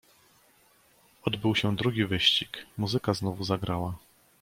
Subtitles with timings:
[1.25, 3.97] "Odbył się drugi wyścig, muzyka znowu zagrała."